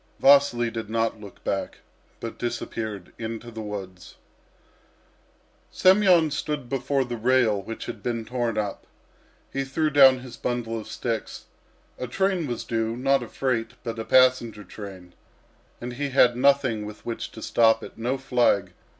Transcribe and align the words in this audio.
Vasily 0.19 0.71
did 0.71 0.89
not 0.89 1.21
look 1.21 1.43
back, 1.43 1.77
but 2.19 2.39
disappeared 2.39 3.13
into 3.19 3.51
the 3.51 3.61
woods. 3.61 4.15
Semyon 5.69 6.31
stood 6.31 6.67
before 6.67 7.05
the 7.05 7.17
rail 7.17 7.61
which 7.61 7.85
had 7.85 8.01
been 8.01 8.25
torn 8.25 8.57
up. 8.57 8.87
He 9.53 9.63
threw 9.63 9.91
down 9.91 10.21
his 10.21 10.37
bundle 10.37 10.79
of 10.79 10.87
sticks. 10.87 11.45
A 11.99 12.07
train 12.07 12.47
was 12.47 12.63
due; 12.63 12.97
not 12.97 13.21
a 13.21 13.27
freight, 13.27 13.75
but 13.83 13.99
a 13.99 14.03
passenger 14.03 14.63
train. 14.63 15.13
And 15.79 15.93
he 15.93 16.09
had 16.09 16.35
nothing 16.35 16.83
with 16.87 17.05
which 17.05 17.29
to 17.33 17.43
stop 17.43 17.83
it, 17.83 17.95
no 17.95 18.17
flag. 18.17 18.73